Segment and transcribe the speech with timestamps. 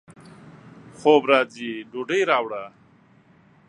[0.97, 2.63] خوب راځي، ډوډۍ راوړه